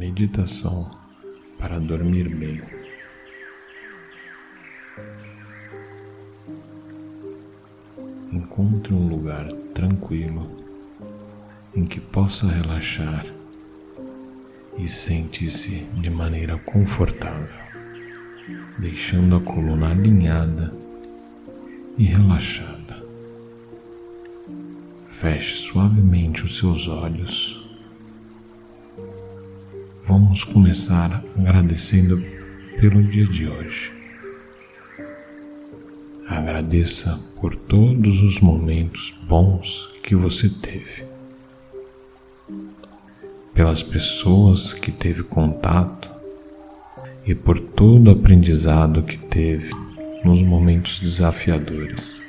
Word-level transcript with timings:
meditação 0.00 0.90
para 1.58 1.78
dormir 1.78 2.26
bem. 2.26 2.62
Encontre 8.32 8.94
um 8.94 9.08
lugar 9.08 9.46
tranquilo 9.74 10.50
em 11.74 11.84
que 11.84 12.00
possa 12.00 12.46
relaxar 12.46 13.26
e 14.78 14.88
sente-se 14.88 15.84
de 16.00 16.08
maneira 16.08 16.56
confortável, 16.56 17.60
deixando 18.78 19.36
a 19.36 19.40
coluna 19.40 19.90
alinhada 19.90 20.74
e 21.98 22.04
relaxada. 22.04 23.04
Feche 25.06 25.56
suavemente 25.56 26.42
os 26.44 26.56
seus 26.56 26.88
olhos. 26.88 27.69
Vamos 30.10 30.42
começar 30.42 31.22
agradecendo 31.38 32.20
pelo 32.80 33.00
dia 33.00 33.24
de 33.26 33.46
hoje. 33.46 33.92
Agradeça 36.26 37.16
por 37.40 37.54
todos 37.54 38.20
os 38.20 38.40
momentos 38.40 39.14
bons 39.28 39.88
que 40.02 40.16
você 40.16 40.48
teve, 40.48 41.04
pelas 43.54 43.84
pessoas 43.84 44.72
que 44.72 44.90
teve 44.90 45.22
contato 45.22 46.10
e 47.24 47.32
por 47.32 47.60
todo 47.60 48.08
o 48.08 48.10
aprendizado 48.10 49.04
que 49.04 49.16
teve 49.16 49.70
nos 50.24 50.42
momentos 50.42 50.98
desafiadores. 50.98 52.20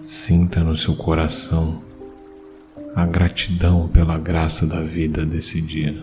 Sinta 0.00 0.64
no 0.64 0.76
seu 0.76 0.96
coração 0.96 1.86
a 2.98 3.06
gratidão 3.06 3.86
pela 3.86 4.18
graça 4.18 4.66
da 4.66 4.80
vida 4.80 5.24
desse 5.24 5.60
dia. 5.60 5.96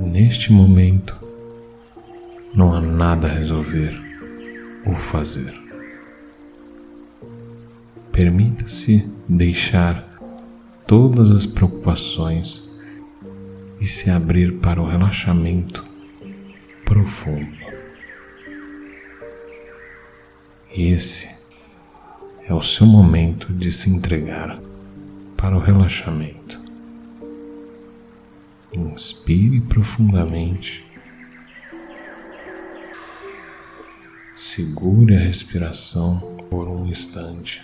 Neste 0.00 0.52
momento, 0.52 1.16
não 2.52 2.74
há 2.74 2.80
nada 2.80 3.28
a 3.28 3.32
resolver 3.32 3.94
ou 4.84 4.96
fazer. 4.96 5.54
Permita-se 8.10 9.08
deixar 9.28 10.04
todas 10.88 11.30
as 11.30 11.46
preocupações 11.46 12.68
e 13.80 13.86
se 13.86 14.10
abrir 14.10 14.54
para 14.54 14.82
o 14.82 14.88
relaxamento 14.88 15.84
profundo. 16.84 17.46
Esse 20.76 21.33
é 22.46 22.52
o 22.52 22.60
seu 22.60 22.86
momento 22.86 23.52
de 23.52 23.72
se 23.72 23.88
entregar 23.88 24.60
para 25.36 25.56
o 25.56 25.60
relaxamento. 25.60 26.60
Inspire 28.72 29.60
profundamente. 29.62 30.84
Segure 34.36 35.16
a 35.16 35.20
respiração 35.20 36.36
por 36.50 36.68
um 36.68 36.86
instante 36.86 37.62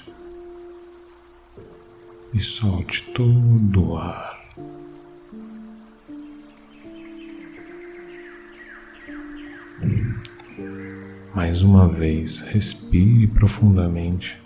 e 2.32 2.40
solte 2.40 3.02
todo 3.12 3.90
o 3.90 3.96
ar. 3.98 4.40
Mais 11.34 11.62
uma 11.62 11.86
vez, 11.88 12.40
respire 12.40 13.26
profundamente. 13.26 14.39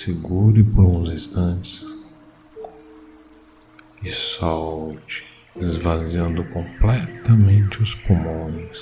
Segure 0.00 0.62
por 0.62 0.84
uns 0.84 1.10
instantes 1.10 1.84
e 4.00 4.08
solte, 4.08 5.24
esvaziando 5.56 6.44
completamente 6.44 7.82
os 7.82 7.96
pulmões. 7.96 8.78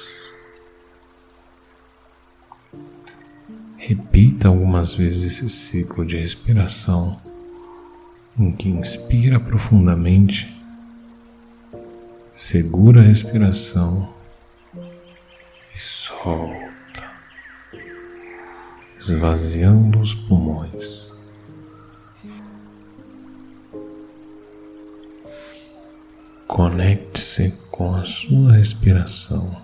Repita 3.78 4.48
algumas 4.48 4.92
vezes 4.92 5.40
esse 5.40 5.48
ciclo 5.48 6.04
de 6.04 6.18
respiração 6.18 7.18
em 8.38 8.52
que 8.52 8.68
inspira 8.68 9.40
profundamente, 9.40 10.54
segura 12.34 13.00
a 13.00 13.04
respiração 13.04 14.14
e 15.74 15.78
solta, 15.78 17.14
esvaziando 19.00 19.98
os 19.98 20.12
pulmões. 20.12 21.05
Conecte-se 26.56 27.52
com 27.70 27.94
a 27.94 28.06
sua 28.06 28.52
respiração. 28.52 29.62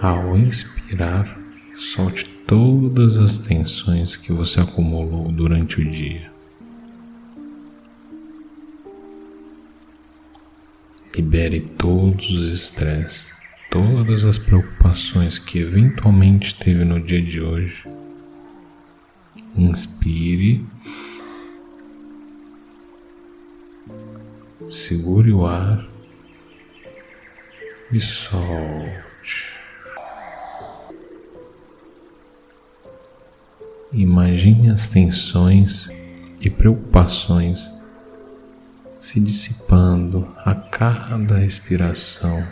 Ao 0.00 0.34
expirar, 0.38 1.38
solte 1.76 2.24
todas 2.46 3.18
as 3.18 3.36
tensões 3.36 4.16
que 4.16 4.32
você 4.32 4.62
acumulou 4.62 5.30
durante 5.30 5.82
o 5.82 5.90
dia. 5.90 6.32
Libere 11.14 11.60
todos 11.60 12.30
os 12.30 12.48
estresses, 12.50 13.26
todas 13.70 14.24
as 14.24 14.38
preocupações 14.38 15.38
que 15.38 15.58
eventualmente 15.58 16.54
teve 16.54 16.86
no 16.86 16.98
dia 16.98 17.20
de 17.20 17.38
hoje. 17.42 17.84
Inspire. 19.54 20.64
Segure 24.88 25.30
o 25.34 25.44
ar 25.44 25.86
e 27.92 28.00
solte. 28.00 29.52
Imagine 33.92 34.70
as 34.70 34.88
tensões 34.88 35.90
e 36.40 36.48
preocupações 36.48 37.70
se 38.98 39.20
dissipando 39.20 40.26
a 40.38 40.54
cada 40.54 41.44
expiração 41.44 42.42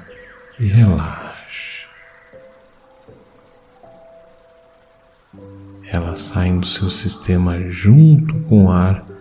e 0.61 0.67
relaxe. 0.67 1.87
Elas 5.87 6.21
saem 6.21 6.61
do 6.61 6.67
seu 6.67 6.91
sistema 6.91 7.59
junto 7.71 8.39
com 8.41 8.67
o 8.67 8.71
ar 8.71 9.16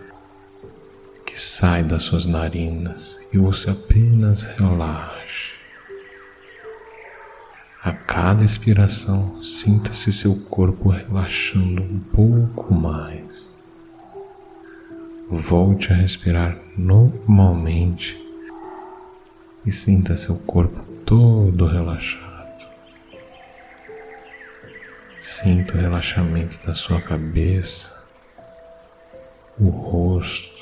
que 1.36 1.42
sai 1.42 1.82
das 1.82 2.04
suas 2.04 2.24
narinas 2.24 3.18
e 3.30 3.36
você 3.36 3.68
apenas 3.68 4.42
relaxe. 4.42 5.52
A 7.82 7.92
cada 7.92 8.42
expiração, 8.42 9.42
sinta-se 9.42 10.14
seu 10.14 10.34
corpo 10.48 10.88
relaxando 10.88 11.82
um 11.82 11.98
pouco 11.98 12.72
mais. 12.72 13.54
Volte 15.28 15.92
a 15.92 15.96
respirar 15.96 16.56
normalmente 16.74 18.18
e 19.66 19.70
sinta 19.70 20.16
seu 20.16 20.36
corpo 20.36 20.86
todo 21.04 21.66
relaxado. 21.66 22.66
Sinta 25.18 25.74
o 25.74 25.80
relaxamento 25.82 26.66
da 26.66 26.72
sua 26.72 27.02
cabeça, 27.02 27.92
o 29.60 29.68
rosto, 29.68 30.55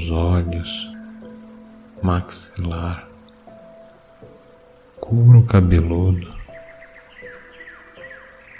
os 0.00 0.10
olhos, 0.10 0.90
maxilar, 2.02 3.06
couro 4.98 5.44
cabeludo, 5.44 6.32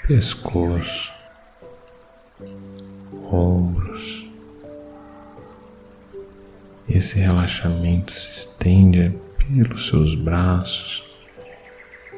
pescoço 0.07 1.11
ombros. 3.33 4.27
Esse 6.87 7.19
relaxamento 7.19 8.13
se 8.13 8.33
estende 8.33 9.19
pelos 9.39 9.87
seus 9.87 10.15
braços, 10.15 11.03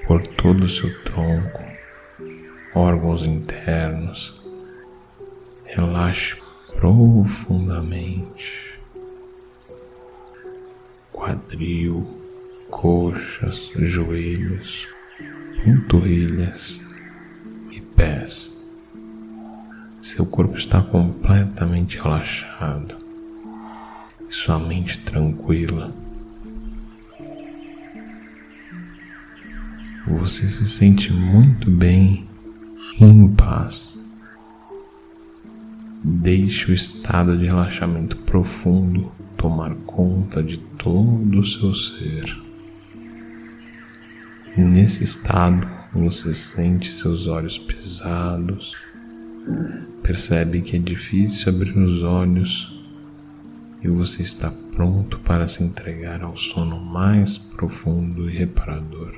por 0.04 0.26
todo 0.26 0.64
o 0.64 0.68
seu 0.68 0.92
tronco, 1.04 1.62
órgãos 2.74 3.24
internos. 3.24 4.42
Relaxe 5.64 6.42
profundamente. 6.74 8.71
Quadril, 11.22 12.04
coxas, 12.68 13.70
joelhos, 13.76 14.88
panturrilhas 15.64 16.80
e 17.70 17.80
pés. 17.80 18.52
Seu 20.02 20.26
corpo 20.26 20.58
está 20.58 20.82
completamente 20.82 21.96
relaxado 21.96 22.96
e 24.28 24.34
sua 24.34 24.58
mente 24.58 24.98
tranquila. 25.02 25.94
Você 30.08 30.48
se 30.48 30.68
sente 30.68 31.12
muito 31.12 31.70
bem 31.70 32.28
e 32.98 33.04
em 33.04 33.32
paz. 33.32 33.96
Deixe 36.02 36.72
o 36.72 36.74
estado 36.74 37.38
de 37.38 37.46
relaxamento 37.46 38.16
profundo 38.16 39.12
tomar 39.36 39.72
conta 39.86 40.42
de 40.42 40.71
todo 40.82 41.38
o 41.38 41.44
seu 41.44 41.72
ser. 41.72 42.36
Nesse 44.56 45.04
estado, 45.04 45.66
você 45.92 46.34
sente 46.34 46.92
seus 46.92 47.28
olhos 47.28 47.56
pesados, 47.56 48.74
percebe 50.02 50.60
que 50.60 50.76
é 50.76 50.78
difícil 50.80 51.52
abrir 51.52 51.78
os 51.78 52.02
olhos 52.02 52.82
e 53.80 53.88
você 53.88 54.22
está 54.22 54.52
pronto 54.74 55.20
para 55.20 55.46
se 55.46 55.62
entregar 55.62 56.22
ao 56.22 56.36
sono 56.36 56.80
mais 56.80 57.38
profundo 57.38 58.28
e 58.28 58.36
reparador. 58.36 59.16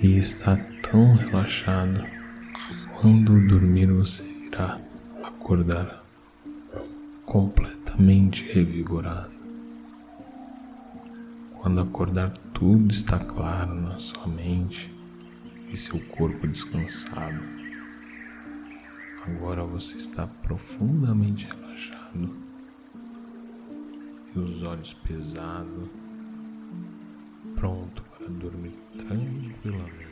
E 0.00 0.18
está 0.18 0.56
tão 0.90 1.14
relaxado 1.14 2.02
que 2.02 2.88
quando 3.00 3.46
dormir 3.46 3.86
você 3.86 4.24
irá 4.48 4.80
acordar 5.22 6.02
completamente 7.92 8.44
revigorado. 8.52 9.30
Quando 11.54 11.80
acordar, 11.80 12.32
tudo 12.52 12.90
está 12.90 13.18
claro 13.18 13.74
na 13.74 13.98
sua 14.00 14.26
mente 14.26 14.92
e 15.68 15.76
seu 15.76 16.00
corpo 16.00 16.46
descansado. 16.46 17.40
Agora 19.26 19.64
você 19.64 19.98
está 19.98 20.26
profundamente 20.26 21.46
relaxado 21.46 22.34
e 24.34 24.38
os 24.38 24.62
olhos 24.62 24.94
pesados, 24.94 25.88
pronto 27.54 28.02
para 28.02 28.28
dormir 28.28 28.72
tranquilamente. 28.96 30.11